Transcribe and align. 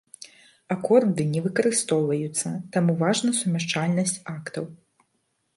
Акорды 0.75 1.27
не 1.33 1.43
выкарыстоўваюцца, 1.49 2.47
таму 2.79 2.97
важна 3.05 3.37
сумяшчальнасць 3.41 4.19
актаў. 4.37 4.65